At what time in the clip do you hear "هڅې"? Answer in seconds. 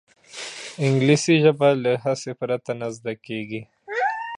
2.03-2.31